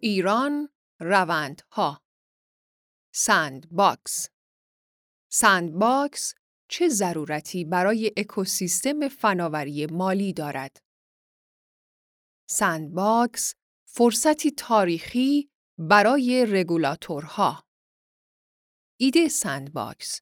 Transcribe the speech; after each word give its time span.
ایران 0.00 0.68
روندها. 1.00 2.02
سند 3.14 3.68
باکس 3.70 4.28
سند 5.30 5.72
باکس 5.72 6.34
چه 6.68 6.88
ضرورتی 6.88 7.64
برای 7.64 8.12
اکوسیستم 8.16 9.08
فناوری 9.08 9.86
مالی 9.86 10.32
دارد؟ 10.32 10.82
سند 12.50 12.94
باکس 12.94 13.54
فرصتی 13.84 14.50
تاریخی 14.50 15.50
برای 15.78 16.46
رگولاتورها. 16.48 17.64
ایده 19.00 19.28
سند 19.28 19.72
باکس 19.72 20.20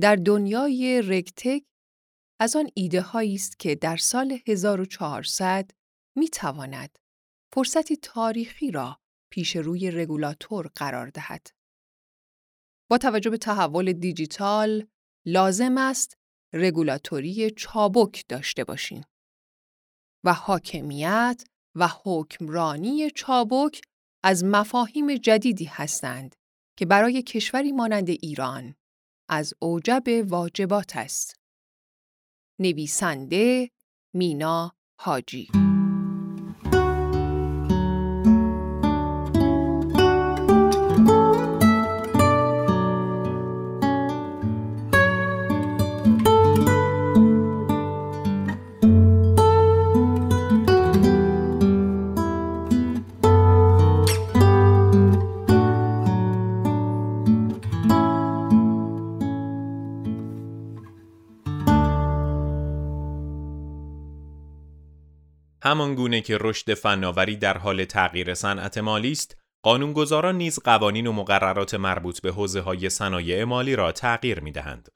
در 0.00 0.16
دنیای 0.16 1.02
رگتک 1.02 1.64
از 2.40 2.56
آن 2.56 2.70
ایده 2.74 3.00
هایی 3.00 3.34
است 3.34 3.58
که 3.58 3.74
در 3.74 3.96
سال 3.96 4.38
1400 4.46 5.70
می 6.16 6.28
تواند 6.28 6.98
فرصتی 7.52 7.96
تاریخی 7.96 8.70
را 8.70 9.00
پیش 9.36 9.56
روی 9.56 9.90
رگولاتور 9.90 10.70
قرار 10.74 11.08
دهد. 11.08 11.50
با 12.90 12.98
توجه 12.98 13.30
به 13.30 13.38
تحول 13.38 13.92
دیجیتال 13.92 14.86
لازم 15.26 15.78
است 15.78 16.16
رگولاتوری 16.52 17.50
چابک 17.50 18.24
داشته 18.28 18.64
باشیم 18.64 19.04
و 20.24 20.32
حاکمیت 20.32 21.44
و 21.74 21.88
حکمرانی 22.04 23.10
چابک 23.10 23.82
از 24.24 24.44
مفاهیم 24.44 25.14
جدیدی 25.14 25.64
هستند 25.64 26.36
که 26.78 26.86
برای 26.86 27.22
کشوری 27.22 27.72
مانند 27.72 28.10
ایران 28.10 28.74
از 29.28 29.54
اوجب 29.58 30.02
واجبات 30.28 30.96
است. 30.96 31.40
نویسنده 32.60 33.70
مینا 34.14 34.72
حاجی 35.00 35.65
همان 65.66 65.94
گونه 65.94 66.20
که 66.20 66.38
رشد 66.40 66.74
فناوری 66.74 67.36
در 67.36 67.58
حال 67.58 67.84
تغییر 67.84 68.34
صنعت 68.34 68.78
مالی 68.78 69.12
است، 69.12 69.36
قانونگذاران 69.62 70.36
نیز 70.36 70.58
قوانین 70.58 71.06
و 71.06 71.12
مقررات 71.12 71.74
مربوط 71.74 72.20
به 72.20 72.32
حوزه 72.32 72.60
های 72.60 72.90
صنایع 72.90 73.44
مالی 73.44 73.76
را 73.76 73.92
تغییر 73.92 74.40
می 74.40 74.52
دهند. 74.52 74.88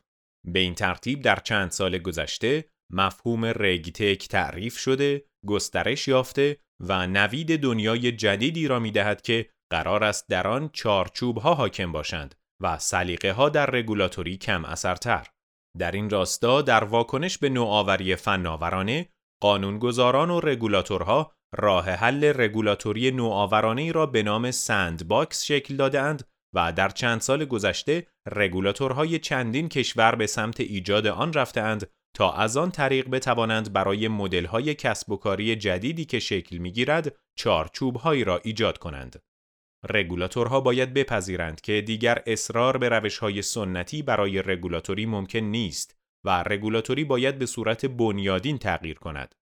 به 0.44 0.58
این 0.58 0.74
ترتیب 0.74 1.22
در 1.22 1.36
چند 1.36 1.70
سال 1.70 1.98
گذشته 1.98 2.64
مفهوم 2.90 3.44
رگتک 3.44 4.28
تعریف 4.28 4.78
شده، 4.78 5.24
گسترش 5.46 6.08
یافته 6.08 6.56
و 6.80 7.06
نوید 7.06 7.60
دنیای 7.60 8.12
جدیدی 8.12 8.68
را 8.68 8.78
می 8.78 8.90
دهد 8.90 9.22
که 9.22 9.48
قرار 9.70 10.04
است 10.04 10.28
در 10.28 10.48
آن 10.48 10.70
چارچوب 10.72 11.38
ها 11.38 11.54
حاکم 11.54 11.92
باشند 11.92 12.34
و 12.62 12.78
سلیقه 12.78 13.32
ها 13.32 13.48
در 13.48 13.66
رگولاتوری 13.66 14.36
کم 14.36 14.64
اثرتر. 14.64 15.26
در 15.78 15.90
این 15.90 16.10
راستا 16.10 16.62
در 16.62 16.84
واکنش 16.84 17.38
به 17.38 17.48
نوآوری 17.48 18.16
فناورانه 18.16 19.08
قانونگذاران 19.40 20.30
و 20.30 20.40
رگولاتورها 20.40 21.32
راه 21.52 21.90
حل 21.90 22.32
رگولاتوری 22.36 23.10
نوآورانه 23.10 23.92
را 23.92 24.06
به 24.06 24.22
نام 24.22 24.50
سند 24.50 25.08
باکس 25.08 25.44
شکل 25.44 25.76
دادهاند 25.76 26.28
و 26.54 26.72
در 26.72 26.88
چند 26.88 27.20
سال 27.20 27.44
گذشته 27.44 28.06
رگولاتورهای 28.32 29.18
چندین 29.18 29.68
کشور 29.68 30.14
به 30.14 30.26
سمت 30.26 30.60
ایجاد 30.60 31.06
آن 31.06 31.32
رفتهاند 31.32 31.90
تا 32.16 32.32
از 32.32 32.56
آن 32.56 32.70
طریق 32.70 33.08
بتوانند 33.08 33.72
برای 33.72 34.08
مدل‌های 34.08 34.74
کسب 34.74 35.10
و 35.10 35.16
کاری 35.16 35.56
جدیدی 35.56 36.04
که 36.04 36.18
شکل 36.18 36.56
می‌گیرد 36.56 37.16
چارچوب‌هایی 37.38 38.24
را 38.24 38.40
ایجاد 38.44 38.78
کنند. 38.78 39.22
رگولاتورها 39.88 40.60
باید 40.60 40.94
بپذیرند 40.94 41.60
که 41.60 41.80
دیگر 41.80 42.22
اصرار 42.26 42.78
به 42.78 42.88
روش‌های 42.88 43.42
سنتی 43.42 44.02
برای 44.02 44.42
رگولاتوری 44.42 45.06
ممکن 45.06 45.38
نیست 45.38 45.99
و 46.24 46.42
رگولاتوری 46.42 47.04
باید 47.04 47.38
به 47.38 47.46
صورت 47.46 47.86
بنیادین 47.86 48.58
تغییر 48.58 48.98
کند. 48.98 49.34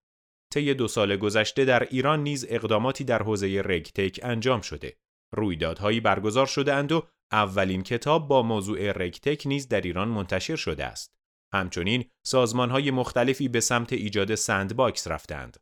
طی 0.52 0.74
دو 0.74 0.88
سال 0.88 1.16
گذشته 1.16 1.64
در 1.64 1.82
ایران 1.82 2.22
نیز 2.22 2.46
اقداماتی 2.48 3.04
در 3.04 3.22
حوزه 3.22 3.62
رگتک 3.64 4.20
انجام 4.22 4.60
شده. 4.60 4.96
رویدادهایی 5.34 6.00
برگزار 6.00 6.46
شده 6.46 6.74
اند 6.74 6.92
و 6.92 7.08
اولین 7.32 7.82
کتاب 7.82 8.28
با 8.28 8.42
موضوع 8.42 8.92
رگتک 8.92 9.42
نیز 9.46 9.68
در 9.68 9.80
ایران 9.80 10.08
منتشر 10.08 10.56
شده 10.56 10.84
است. 10.84 11.14
همچنین 11.54 12.04
سازمانهای 12.26 12.90
مختلفی 12.90 13.48
به 13.48 13.60
سمت 13.60 13.92
ایجاد 13.92 14.34
سندباکس 14.34 15.08
رفتند. 15.08 15.56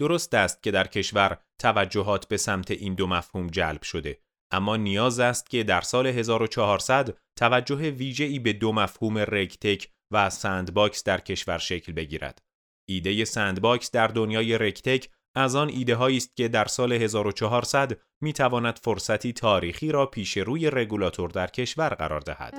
درست 0.00 0.34
است 0.34 0.62
که 0.62 0.70
در 0.70 0.86
کشور 0.86 1.38
توجهات 1.60 2.28
به 2.28 2.36
سمت 2.36 2.70
این 2.70 2.94
دو 2.94 3.06
مفهوم 3.06 3.46
جلب 3.46 3.82
شده 3.82 4.18
اما 4.52 4.76
نیاز 4.76 5.20
است 5.20 5.50
که 5.50 5.62
در 5.62 5.80
سال 5.80 6.06
1400 6.06 7.18
توجه 7.38 7.90
ویژه‌ای 7.90 8.38
به 8.38 8.52
دو 8.52 8.72
مفهوم 8.72 9.18
رگتک 9.18 9.88
و 10.10 10.30
سندباکس 10.30 11.04
در 11.04 11.20
کشور 11.20 11.58
شکل 11.58 11.92
بگیرد. 11.92 12.42
ایده 12.88 13.24
سندباکس 13.24 13.90
در 13.90 14.06
دنیای 14.06 14.58
رگتک 14.58 15.08
از 15.34 15.56
آن 15.56 15.68
ایده 15.68 15.94
هایی 15.94 16.16
است 16.16 16.36
که 16.36 16.48
در 16.48 16.64
سال 16.64 16.92
1400 16.92 17.98
می 18.20 18.32
تواند 18.32 18.78
فرصتی 18.82 19.32
تاریخی 19.32 19.92
را 19.92 20.06
پیش 20.06 20.36
روی 20.36 20.70
رگولاتور 20.70 21.30
در 21.30 21.46
کشور 21.46 21.88
قرار 21.88 22.20
دهد. 22.20 22.54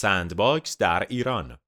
سندباکس 0.00 0.78
در 0.78 1.06
ایران 1.08 1.58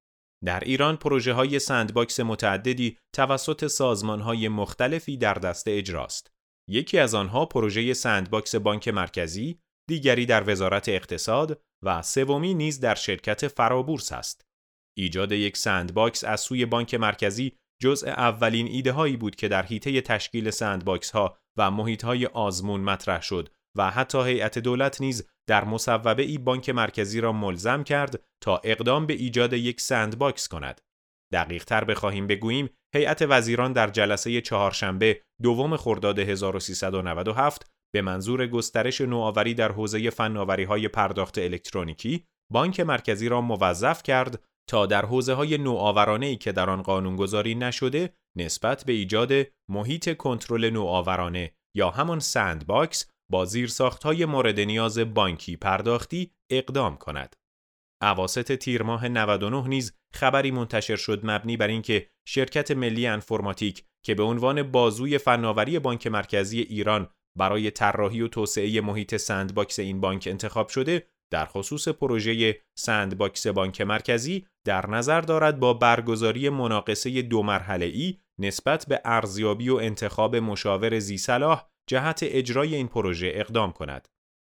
در 0.44 0.60
ایران 0.60 0.96
پروژه 0.96 1.32
های 1.32 1.58
سندباکس 1.58 2.20
متعددی 2.20 2.98
توسط 3.14 3.66
سازمان 3.66 4.20
های 4.20 4.48
مختلفی 4.48 5.16
در 5.16 5.34
دست 5.34 5.68
اجراست. 5.68 6.32
یکی 6.68 6.98
از 6.98 7.14
آنها 7.14 7.46
پروژه 7.46 7.94
سندباکس 7.94 8.54
بانک 8.54 8.88
مرکزی، 8.88 9.58
دیگری 9.88 10.26
در 10.26 10.50
وزارت 10.50 10.88
اقتصاد 10.88 11.62
و 11.84 12.02
سومی 12.02 12.54
نیز 12.54 12.80
در 12.80 12.94
شرکت 12.94 13.48
فرابورس 13.48 14.12
است. 14.12 14.42
ایجاد 14.98 15.32
یک 15.32 15.56
سندباکس 15.56 16.24
از 16.24 16.40
سوی 16.40 16.66
بانک 16.66 16.94
مرکزی 16.94 17.56
جزء 17.82 18.08
اولین 18.08 18.66
ایده 18.66 18.92
هایی 18.92 19.16
بود 19.16 19.36
که 19.36 19.48
در 19.48 19.62
حیطه 19.62 20.00
تشکیل 20.00 20.50
سندباکس 20.50 21.10
ها 21.10 21.38
و 21.58 21.70
محیط 21.70 22.04
های 22.04 22.26
آزمون 22.26 22.80
مطرح 22.80 23.22
شد 23.22 23.48
و 23.76 23.90
حتی 23.90 24.18
هیئت 24.18 24.58
دولت 24.58 25.00
نیز 25.00 25.28
در 25.48 25.64
مصوبه 25.64 26.22
ای 26.22 26.38
بانک 26.38 26.70
مرکزی 26.70 27.20
را 27.20 27.32
ملزم 27.32 27.84
کرد 27.84 28.22
تا 28.42 28.60
اقدام 28.64 29.06
به 29.06 29.14
ایجاد 29.14 29.52
یک 29.52 29.80
سندباکس 29.80 30.48
کند. 30.48 30.80
دقیق 31.32 31.64
تر 31.64 31.84
بخواهیم 31.84 32.26
بگوییم 32.26 32.70
هیئت 32.94 33.22
وزیران 33.28 33.72
در 33.72 33.90
جلسه 33.90 34.40
چهارشنبه 34.40 35.22
دوم 35.42 35.76
خرداد 35.76 36.18
1397 36.18 37.70
به 37.94 38.02
منظور 38.02 38.46
گسترش 38.46 39.00
نوآوری 39.00 39.54
در 39.54 39.72
حوزه 39.72 40.10
فناوری 40.10 40.64
های 40.64 40.88
پرداخت 40.88 41.38
الکترونیکی 41.38 42.24
بانک 42.52 42.80
مرکزی 42.80 43.28
را 43.28 43.40
موظف 43.40 44.02
کرد 44.02 44.44
تا 44.68 44.86
در 44.86 45.06
حوزه 45.06 45.34
های 45.34 45.58
نوآورانه 45.58 46.26
ای 46.26 46.36
که 46.36 46.52
در 46.52 46.70
آن 46.70 46.82
قانونگذاری 46.82 47.54
نشده 47.54 48.14
نسبت 48.36 48.84
به 48.84 48.92
ایجاد 48.92 49.32
محیط 49.70 50.16
کنترل 50.16 50.70
نوآورانه 50.70 51.52
یا 51.76 51.90
همان 51.90 52.20
سندباکس 52.20 53.11
با 53.32 53.46
های 54.04 54.24
مورد 54.24 54.60
نیاز 54.60 54.98
بانکی 54.98 55.56
پرداختی 55.56 56.30
اقدام 56.50 56.96
کند. 56.96 57.36
اواسط 58.02 58.52
تیر 58.52 58.82
ماه 58.82 59.08
99 59.08 59.68
نیز 59.68 59.92
خبری 60.14 60.50
منتشر 60.50 60.96
شد 60.96 61.20
مبنی 61.26 61.56
بر 61.56 61.66
اینکه 61.66 62.06
شرکت 62.24 62.70
ملی 62.70 63.06
انفورماتیک 63.06 63.84
که 64.04 64.14
به 64.14 64.22
عنوان 64.22 64.62
بازوی 64.62 65.18
فناوری 65.18 65.78
بانک 65.78 66.06
مرکزی 66.06 66.60
ایران 66.60 67.08
برای 67.38 67.70
طراحی 67.70 68.20
و 68.20 68.28
توسعه 68.28 68.80
محیط 68.80 69.16
سندباکس 69.16 69.78
این 69.78 70.00
بانک 70.00 70.28
انتخاب 70.30 70.68
شده 70.68 71.06
در 71.30 71.46
خصوص 71.46 71.88
پروژه 71.88 72.60
سندباکس 72.78 73.46
بانک 73.46 73.80
مرکزی 73.80 74.46
در 74.64 74.90
نظر 74.90 75.20
دارد 75.20 75.60
با 75.60 75.74
برگزاری 75.74 76.48
مناقصه 76.48 77.22
دو 77.22 77.42
مرحله 77.42 77.86
ای 77.86 78.18
نسبت 78.38 78.86
به 78.88 79.00
ارزیابی 79.04 79.68
و 79.68 79.76
انتخاب 79.76 80.36
مشاور 80.36 80.98
ذی 80.98 81.18
صلاح 81.18 81.71
جهت 81.88 82.20
اجرای 82.22 82.74
این 82.74 82.88
پروژه 82.88 83.32
اقدام 83.34 83.72
کند. 83.72 84.08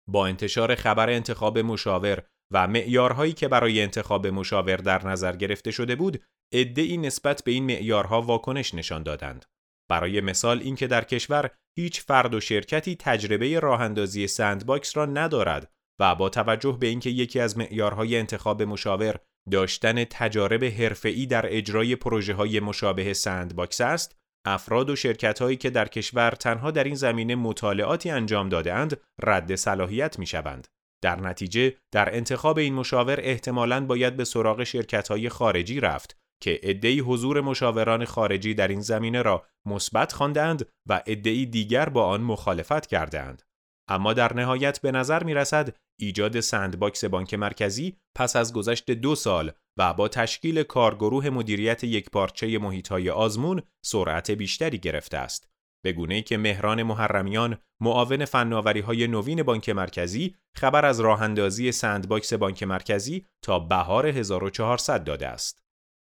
با 0.08 0.26
انتشار 0.26 0.74
خبر 0.74 1.10
انتخاب 1.10 1.58
مشاور 1.58 2.22
و 2.52 2.66
معیارهایی 2.66 3.32
که 3.32 3.48
برای 3.48 3.82
انتخاب 3.82 4.26
مشاور 4.26 4.76
در 4.76 5.06
نظر 5.06 5.36
گرفته 5.36 5.70
شده 5.70 5.96
بود، 5.96 6.22
ای 6.52 6.96
نسبت 6.96 7.42
به 7.44 7.52
این 7.52 7.64
معیارها 7.64 8.22
واکنش 8.22 8.74
نشان 8.74 9.02
دادند. 9.02 9.44
برای 9.90 10.20
مثال 10.20 10.60
اینکه 10.60 10.86
در 10.86 11.04
کشور 11.04 11.50
هیچ 11.78 12.00
فرد 12.00 12.34
و 12.34 12.40
شرکتی 12.40 12.96
تجربه 12.96 13.60
راه 13.60 13.80
اندازی 13.80 14.26
سندباکس 14.26 14.96
را 14.96 15.06
ندارد 15.06 15.72
و 16.00 16.14
با 16.14 16.28
توجه 16.28 16.76
به 16.80 16.86
اینکه 16.86 17.10
یکی 17.10 17.40
از 17.40 17.58
معیارهای 17.58 18.16
انتخاب 18.16 18.62
مشاور 18.62 19.18
داشتن 19.50 20.04
تجارب 20.04 20.64
حرفه‌ای 20.64 21.26
در 21.26 21.46
اجرای 21.48 21.96
پروژه 21.96 22.34
های 22.34 22.60
مشابه 22.60 23.14
سندباکس 23.14 23.80
است، 23.80 24.16
افراد 24.46 24.90
و 24.90 24.96
شرکت 24.96 25.42
هایی 25.42 25.56
که 25.56 25.70
در 25.70 25.88
کشور 25.88 26.30
تنها 26.30 26.70
در 26.70 26.84
این 26.84 26.94
زمینه 26.94 27.34
مطالعاتی 27.34 28.10
انجام 28.10 28.48
دادهاند 28.48 29.00
رد 29.22 29.54
صلاحیت 29.54 30.18
می 30.18 30.26
شوند. 30.26 30.68
در 31.02 31.20
نتیجه 31.20 31.74
در 31.92 32.16
انتخاب 32.16 32.58
این 32.58 32.74
مشاور 32.74 33.20
احتمالاً 33.20 33.86
باید 33.86 34.16
به 34.16 34.24
سراغ 34.24 34.64
شرکت 34.64 35.08
های 35.08 35.28
خارجی 35.28 35.80
رفت 35.80 36.16
که 36.42 36.60
عده‌ای 36.62 37.00
حضور 37.00 37.40
مشاوران 37.40 38.04
خارجی 38.04 38.54
در 38.54 38.68
این 38.68 38.80
زمینه 38.80 39.22
را 39.22 39.46
مثبت 39.66 40.12
خواندند 40.12 40.68
و 40.88 41.02
عده‌ای 41.06 41.46
دیگر 41.46 41.88
با 41.88 42.06
آن 42.06 42.20
مخالفت 42.20 42.86
کردند. 42.86 43.42
اما 43.88 44.12
در 44.12 44.32
نهایت 44.32 44.80
به 44.80 44.92
نظر 44.92 45.24
می 45.24 45.34
رسد 45.34 45.76
ایجاد 46.00 46.40
سندباکس 46.40 47.04
بانک 47.04 47.34
مرکزی 47.34 47.96
پس 48.16 48.36
از 48.36 48.52
گذشت 48.52 48.90
دو 48.90 49.14
سال 49.14 49.52
و 49.78 49.94
با 49.94 50.08
تشکیل 50.08 50.62
کارگروه 50.62 51.30
مدیریت 51.30 51.84
یکپارچه 51.84 52.58
محیطهای 52.58 53.10
آزمون 53.10 53.62
سرعت 53.84 54.30
بیشتری 54.30 54.78
گرفته 54.78 55.18
است. 55.18 55.48
به 55.84 55.92
گونه‌ای 55.92 56.22
که 56.22 56.36
مهران 56.36 56.82
محرمیان 56.82 57.58
معاون 57.80 58.24
فناوری 58.24 58.80
های 58.80 59.06
نوین 59.06 59.42
بانک 59.42 59.68
مرکزی 59.68 60.34
خبر 60.56 60.86
از 60.86 61.00
راه 61.00 61.22
اندازی 61.22 61.72
سندباکس 61.72 62.32
بانک 62.32 62.62
مرکزی 62.62 63.26
تا 63.44 63.58
بهار 63.58 64.06
1400 64.06 65.04
داده 65.04 65.28
است. 65.28 65.62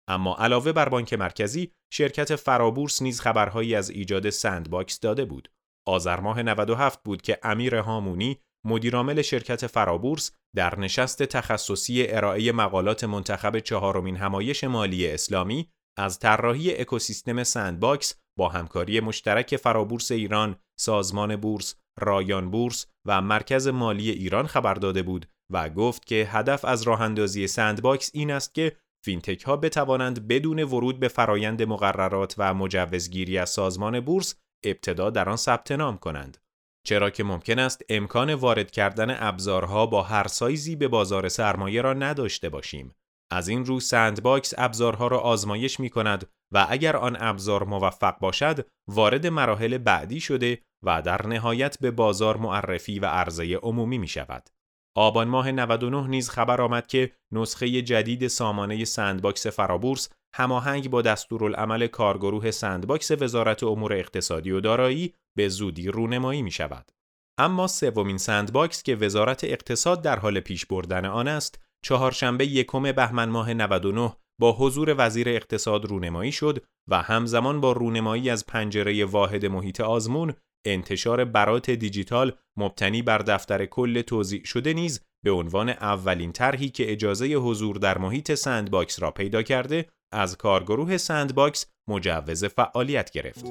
اما 0.08 0.36
علاوه 0.36 0.72
بر 0.72 0.88
بانک 0.88 1.14
مرکزی 1.14 1.72
شرکت 1.92 2.36
فرابورس 2.36 3.02
نیز 3.02 3.20
خبرهایی 3.20 3.74
از 3.74 3.90
ایجاد 3.90 4.30
سندباکس 4.30 5.00
داده 5.00 5.24
بود. 5.24 5.48
آذر 5.86 6.20
ماه 6.20 6.42
97 6.42 7.02
بود 7.02 7.22
که 7.22 7.38
امیر 7.42 7.74
هامونی 7.74 8.40
مدیرعامل 8.66 9.22
شرکت 9.22 9.66
فرابورس 9.66 10.32
در 10.56 10.80
نشست 10.80 11.22
تخصصی 11.22 12.06
ارائه 12.08 12.52
مقالات 12.52 13.04
منتخب 13.04 13.58
چهارمین 13.58 14.16
همایش 14.16 14.64
مالی 14.64 15.06
اسلامی 15.10 15.68
از 15.98 16.18
طراحی 16.18 16.76
اکوسیستم 16.80 17.44
سندباکس 17.44 18.14
با 18.38 18.48
همکاری 18.48 19.00
مشترک 19.00 19.56
فرابورس 19.56 20.10
ایران، 20.10 20.56
سازمان 20.78 21.36
بورس، 21.36 21.74
رایان 22.00 22.50
بورس 22.50 22.86
و 23.06 23.20
مرکز 23.20 23.68
مالی 23.68 24.10
ایران 24.10 24.46
خبر 24.46 24.74
داده 24.74 25.02
بود 25.02 25.26
و 25.52 25.70
گفت 25.70 26.06
که 26.06 26.28
هدف 26.30 26.64
از 26.64 26.82
راه 26.82 27.00
اندازی 27.00 27.46
سندباکس 27.46 28.10
این 28.14 28.30
است 28.30 28.54
که 28.54 28.76
فینتک 29.04 29.42
ها 29.42 29.56
بتوانند 29.56 30.28
بدون 30.28 30.62
ورود 30.62 31.00
به 31.00 31.08
فرایند 31.08 31.62
مقررات 31.62 32.34
و 32.38 32.54
مجوزگیری 32.54 33.38
از 33.38 33.50
سازمان 33.50 34.00
بورس 34.00 34.34
ابتدا 34.70 35.10
در 35.10 35.28
آن 35.28 35.36
ثبت 35.36 35.72
نام 35.72 35.98
کنند. 35.98 36.38
چرا 36.86 37.10
که 37.10 37.24
ممکن 37.24 37.58
است 37.58 37.82
امکان 37.88 38.34
وارد 38.34 38.70
کردن 38.70 39.16
ابزارها 39.18 39.86
با 39.86 40.02
هر 40.02 40.28
سایزی 40.28 40.76
به 40.76 40.88
بازار 40.88 41.28
سرمایه 41.28 41.82
را 41.82 41.92
نداشته 41.92 42.48
باشیم. 42.48 42.94
از 43.30 43.48
این 43.48 43.64
رو 43.64 43.80
سندباکس 43.80 44.54
ابزارها 44.58 45.06
را 45.06 45.18
آزمایش 45.18 45.80
می 45.80 45.90
کند 45.90 46.28
و 46.52 46.66
اگر 46.68 46.96
آن 46.96 47.16
ابزار 47.20 47.64
موفق 47.64 48.18
باشد 48.18 48.66
وارد 48.88 49.26
مراحل 49.26 49.78
بعدی 49.78 50.20
شده 50.20 50.58
و 50.84 51.02
در 51.02 51.26
نهایت 51.26 51.78
به 51.80 51.90
بازار 51.90 52.36
معرفی 52.36 52.98
و 52.98 53.06
عرضه 53.06 53.56
عمومی 53.56 53.98
می 53.98 54.08
شود. 54.08 54.50
آبان 54.96 55.28
ماه 55.28 55.52
99 55.52 56.06
نیز 56.06 56.30
خبر 56.30 56.60
آمد 56.60 56.86
که 56.86 57.12
نسخه 57.32 57.82
جدید 57.82 58.26
سامانه 58.26 58.84
sandbox 58.84 59.46
فرابورس 59.46 60.08
هماهنگ 60.36 60.90
با 60.90 61.02
دستورالعمل 61.02 61.86
کارگروه 61.86 62.50
sandbox 62.50 63.10
وزارت 63.10 63.62
امور 63.62 63.92
اقتصادی 63.92 64.50
و 64.50 64.60
دارایی 64.60 65.14
به 65.36 65.48
زودی 65.48 65.88
رونمایی 65.88 66.42
می 66.42 66.50
شود. 66.50 66.92
اما 67.38 67.66
سومین 67.66 68.18
sandbox 68.18 68.82
که 68.82 68.96
وزارت 68.96 69.44
اقتصاد 69.44 70.02
در 70.02 70.18
حال 70.18 70.40
پیش 70.40 70.66
بردن 70.66 71.04
آن 71.04 71.28
است، 71.28 71.60
چهارشنبه 71.84 72.46
یکم 72.46 72.92
بهمن 72.92 73.28
ماه 73.28 73.54
99 73.54 74.12
با 74.40 74.52
حضور 74.52 74.94
وزیر 74.98 75.28
اقتصاد 75.28 75.84
رونمایی 75.84 76.32
شد 76.32 76.64
و 76.90 77.02
همزمان 77.02 77.60
با 77.60 77.72
رونمایی 77.72 78.30
از 78.30 78.46
پنجره 78.46 79.04
واحد 79.04 79.46
محیط 79.46 79.80
آزمون 79.80 80.34
انتشار 80.66 81.24
برات 81.24 81.70
دیجیتال 81.70 82.32
مبتنی 82.56 83.02
بر 83.02 83.18
دفتر 83.18 83.66
کل 83.66 84.02
توزیع 84.02 84.44
شده 84.44 84.72
نیز 84.72 85.00
به 85.24 85.30
عنوان 85.30 85.68
اولین 85.68 86.32
طرحی 86.32 86.68
که 86.68 86.92
اجازه 86.92 87.26
حضور 87.26 87.76
در 87.76 87.98
محیط 87.98 88.34
sandbox 88.34 89.02
را 89.02 89.10
پیدا 89.10 89.42
کرده 89.42 89.86
از 90.12 90.36
کارگروه 90.36 90.96
sandbox 90.96 91.66
مجوز 91.88 92.44
فعالیت 92.44 93.10
گرفت. 93.10 93.44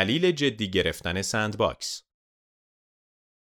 دلیل 0.00 0.32
جدی 0.32 0.70
گرفتن 0.70 1.22
sandbox 1.22 2.02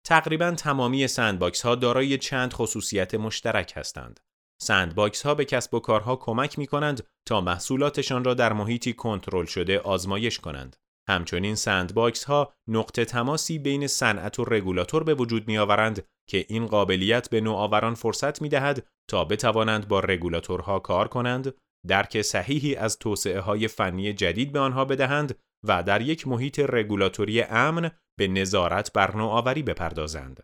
تقریبا 0.06 0.52
تمامی 0.52 1.08
sandbox 1.08 1.62
ها 1.62 1.76
دارای 1.76 2.18
چند 2.18 2.54
خصوصیت 2.54 3.16
مشترک 3.16 3.74
هستند. 3.76 4.20
sandbox 4.62 5.26
ها 5.26 5.36
به 5.36 5.46
کسب 5.46 5.74
و 5.74 5.80
کارها 5.80 6.16
کمک 6.16 6.60
می 6.60 6.68
کنند 6.68 7.08
تا 7.28 7.42
محصولاتشان 7.42 8.24
را 8.24 8.34
در 8.34 8.54
محیطی 8.54 8.94
کنترل 8.94 9.46
شده 9.46 9.80
آزمایش 9.80 10.40
کنند. 10.40 10.76
همچنین 11.10 11.56
sandbox 11.56 12.24
ها 12.24 12.54
نقطه 12.68 13.06
تماسی 13.06 13.60
بین 13.60 13.88
صنعت 13.88 14.40
و 14.40 14.46
رگولاتور 14.46 15.04
به 15.04 15.14
وجود 15.14 15.48
می 15.48 15.58
آورند 15.58 16.08
که 16.30 16.46
این 16.50 16.66
قابلیت 16.66 17.30
به 17.30 17.42
نوآوران 17.42 17.94
فرصت 17.94 18.42
می 18.42 18.50
دهد 18.50 18.88
تا 19.10 19.26
بتوانند 19.26 19.88
با 19.88 20.00
رگولاتورها 20.00 20.80
کار 20.80 21.08
کنند، 21.08 21.54
درک 21.88 22.22
صحیحی 22.22 22.76
از 22.76 23.00
توسعه 23.00 23.40
های 23.40 23.68
فنی 23.68 24.14
جدید 24.14 24.52
به 24.52 24.60
آنها 24.60 24.86
بدهند 24.86 25.36
و 25.68 25.84
در 25.84 26.02
یک 26.02 26.28
محیط 26.28 26.60
رگولاتوری 26.60 27.42
امن 27.42 27.92
به 28.20 28.28
نظارت 28.28 28.94
بر 28.94 29.16
نوآوری 29.16 29.64
بپردازند. 29.64 30.44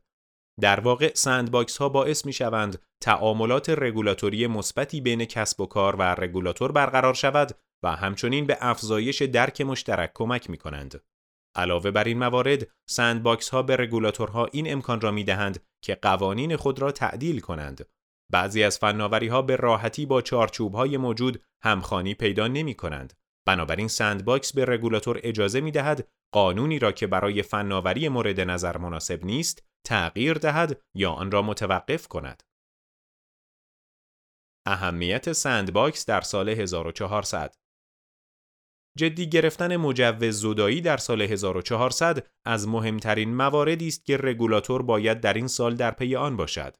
در 0.61 0.79
واقع 0.79 1.11
sandbox 1.13 1.77
ها 1.77 1.89
باعث 1.89 2.25
می 2.25 2.33
شوند 2.33 2.81
تعاملات 3.01 3.69
رگولاتوری 3.69 4.47
مثبتی 4.47 5.01
بین 5.01 5.25
کسب 5.25 5.61
و 5.61 5.65
کار 5.65 5.95
و 5.95 6.01
رگولاتور 6.01 6.71
برقرار 6.71 7.13
شود 7.13 7.51
و 7.83 7.95
همچنین 7.95 8.45
به 8.45 8.57
افزایش 8.61 9.21
درک 9.21 9.61
مشترک 9.61 10.11
کمک 10.13 10.49
می 10.49 10.57
کنند. 10.57 11.01
علاوه 11.55 11.91
بر 11.91 12.03
این 12.03 12.17
موارد، 12.17 12.67
sandbox 12.89 13.49
ها 13.49 13.63
به 13.63 13.75
رگولاتورها 13.75 14.45
این 14.45 14.71
امکان 14.71 15.01
را 15.01 15.11
می 15.11 15.23
دهند 15.23 15.63
که 15.83 15.95
قوانین 15.95 16.55
خود 16.55 16.79
را 16.79 16.91
تعدیل 16.91 17.39
کنند. 17.39 17.85
بعضی 18.31 18.63
از 18.63 18.77
فناوری 18.77 19.27
ها 19.27 19.41
به 19.41 19.55
راحتی 19.55 20.05
با 20.05 20.21
چارچوب 20.21 20.75
های 20.75 20.97
موجود 20.97 21.43
همخوانی 21.63 22.13
پیدا 22.13 22.47
نمی 22.47 22.73
کنند 22.73 23.13
بنابراین 23.45 23.87
sandbox 23.87 24.53
به 24.53 24.65
رگولاتور 24.65 25.19
اجازه 25.23 25.61
می 25.61 25.71
دهد 25.71 26.07
قانونی 26.33 26.79
را 26.79 26.91
که 26.91 27.07
برای 27.07 27.41
فناوری 27.41 28.09
مورد 28.09 28.39
نظر 28.39 28.77
مناسب 28.77 29.25
نیست 29.25 29.63
تغییر 29.85 30.33
دهد 30.33 30.81
یا 30.95 31.11
آن 31.11 31.31
را 31.31 31.41
متوقف 31.41 32.07
کند. 32.07 32.43
اهمیت 34.65 35.31
sandbox 35.31 36.05
در 36.05 36.21
سال 36.21 36.49
1400 36.49 37.55
جدی 38.97 39.29
گرفتن 39.29 39.77
مجوز 39.77 40.41
زدایی 40.41 40.81
در 40.81 40.97
سال 40.97 41.21
1400 41.21 42.27
از 42.45 42.67
مهمترین 42.67 43.35
مواردی 43.35 43.87
است 43.87 44.05
که 44.05 44.17
رگولاتور 44.17 44.81
باید 44.81 45.21
در 45.21 45.33
این 45.33 45.47
سال 45.47 45.75
در 45.75 45.91
پی 45.91 46.15
آن 46.15 46.37
باشد. 46.37 46.75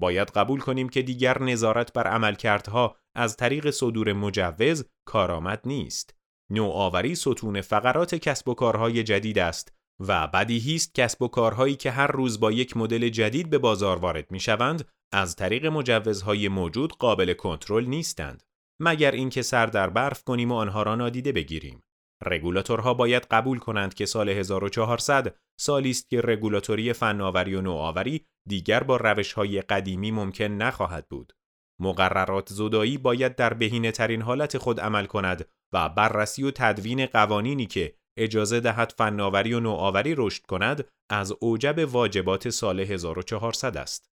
باید 0.00 0.30
قبول 0.30 0.60
کنیم 0.60 0.88
که 0.88 1.02
دیگر 1.02 1.42
نظارت 1.42 1.92
بر 1.92 2.06
عملکردها 2.06 2.96
از 3.14 3.36
طریق 3.36 3.70
صدور 3.70 4.12
مجوز 4.12 4.84
کارآمد 5.04 5.60
نیست. 5.64 6.14
نوآوری 6.50 7.14
ستون 7.14 7.60
فقرات 7.60 8.14
کسب 8.14 8.48
و 8.48 8.54
کارهای 8.54 9.02
جدید 9.02 9.38
است 9.38 9.72
و 10.00 10.26
بدیهی 10.26 10.74
است 10.74 10.94
کسب 10.94 11.22
و 11.22 11.28
کارهایی 11.28 11.76
که 11.76 11.90
هر 11.90 12.06
روز 12.06 12.40
با 12.40 12.52
یک 12.52 12.76
مدل 12.76 13.08
جدید 13.08 13.50
به 13.50 13.58
بازار 13.58 13.98
وارد 13.98 14.30
می 14.30 14.40
شوند 14.40 14.88
از 15.12 15.36
طریق 15.36 15.66
مجوزهای 15.66 16.48
موجود 16.48 16.92
قابل 16.92 17.32
کنترل 17.32 17.84
نیستند 17.84 18.42
مگر 18.80 19.10
اینکه 19.10 19.42
سر 19.42 19.66
در 19.66 19.90
برف 19.90 20.24
کنیم 20.24 20.52
و 20.52 20.54
آنها 20.54 20.82
را 20.82 20.94
نادیده 20.94 21.32
بگیریم 21.32 21.82
رگولاتورها 22.24 22.94
باید 22.94 23.26
قبول 23.30 23.58
کنند 23.58 23.94
که 23.94 24.06
سال 24.06 24.28
1400 24.28 25.36
سالی 25.60 25.90
است 25.90 26.10
که 26.10 26.20
رگولاتوری 26.20 26.92
فناوری 26.92 27.54
و 27.54 27.60
نوآوری 27.60 28.26
دیگر 28.48 28.82
با 28.82 28.96
روش‌های 28.96 29.60
قدیمی 29.60 30.10
ممکن 30.10 30.44
نخواهد 30.44 31.08
بود. 31.08 31.32
مقررات 31.82 32.48
زدایی 32.48 32.98
باید 32.98 33.36
در 33.36 33.54
بهینه 33.54 33.90
ترین 33.90 34.22
حالت 34.22 34.58
خود 34.58 34.80
عمل 34.80 35.06
کند 35.06 35.48
و 35.72 35.88
بررسی 35.88 36.42
و 36.42 36.50
تدوین 36.50 37.06
قوانینی 37.06 37.66
که 37.66 37.94
اجازه 38.16 38.60
دهد 38.60 38.94
فناوری 38.98 39.54
و 39.54 39.60
نوآوری 39.60 40.14
رشد 40.16 40.46
کند 40.46 40.88
از 41.10 41.32
اوجب 41.40 41.94
واجبات 41.94 42.50
سال 42.50 42.80
1400 42.80 43.76
است. 43.76 44.10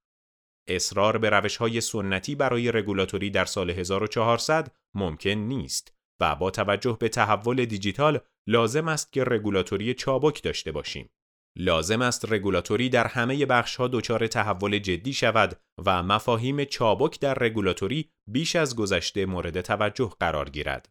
اصرار 0.68 1.18
به 1.18 1.30
روش 1.30 1.56
های 1.56 1.80
سنتی 1.80 2.34
برای 2.34 2.72
رگولاتوری 2.72 3.30
در 3.30 3.44
سال 3.44 3.70
1400 3.70 4.72
ممکن 4.94 5.30
نیست 5.30 5.94
و 6.20 6.34
با 6.34 6.50
توجه 6.50 6.96
به 7.00 7.08
تحول 7.08 7.64
دیجیتال 7.64 8.20
لازم 8.46 8.88
است 8.88 9.12
که 9.12 9.24
رگولاتوری 9.24 9.94
چابک 9.94 10.42
داشته 10.42 10.72
باشیم. 10.72 11.10
لازم 11.58 12.02
است 12.02 12.32
رگولاتوری 12.32 12.88
در 12.88 13.06
همه 13.06 13.46
بخش 13.46 13.76
ها 13.76 13.88
دچار 13.88 14.26
تحول 14.26 14.78
جدی 14.78 15.12
شود 15.12 15.60
و 15.86 16.02
مفاهیم 16.02 16.64
چابک 16.64 17.20
در 17.20 17.34
رگولاتوری 17.34 18.10
بیش 18.28 18.56
از 18.56 18.76
گذشته 18.76 19.26
مورد 19.26 19.60
توجه 19.60 20.12
قرار 20.20 20.50
گیرد. 20.50 20.88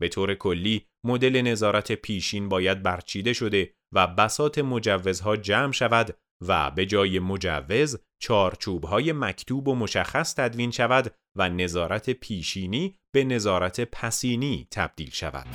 به 0.00 0.08
طور 0.08 0.34
کلی 0.34 0.86
مدل 1.04 1.42
نظارت 1.42 1.92
پیشین 1.92 2.48
باید 2.48 2.82
برچیده 2.82 3.32
شده 3.32 3.72
و 3.94 4.06
بسات 4.06 4.58
مجوزها 4.58 5.36
جمع 5.36 5.72
شود 5.72 6.16
و 6.46 6.70
به 6.70 6.86
جای 6.86 7.18
مجوز 7.18 7.98
چارچوبهای 8.22 9.12
مکتوب 9.12 9.68
و 9.68 9.74
مشخص 9.74 10.34
تدوین 10.34 10.70
شود 10.70 11.14
و 11.36 11.48
نظارت 11.48 12.10
پیشینی 12.10 12.94
به 13.14 13.24
نظارت 13.24 13.80
پسینی 13.80 14.68
تبدیل 14.70 15.10
شود. 15.10 15.46